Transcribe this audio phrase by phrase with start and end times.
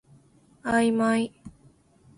[0.63, 1.31] あいまい